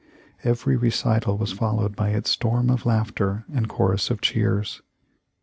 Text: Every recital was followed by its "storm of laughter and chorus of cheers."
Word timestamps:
Every 0.43 0.75
recital 0.77 1.37
was 1.37 1.51
followed 1.51 1.95
by 1.95 2.09
its 2.09 2.31
"storm 2.31 2.71
of 2.71 2.87
laughter 2.87 3.45
and 3.53 3.69
chorus 3.69 4.09
of 4.09 4.19
cheers." 4.19 4.81